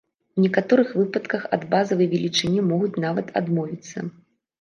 [0.37, 3.97] У некаторых выпадках ад базавай велічыні могуць нават адмовіцца.